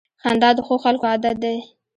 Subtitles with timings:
[0.21, 1.57] •خندا د ښو خلکو عادت دی.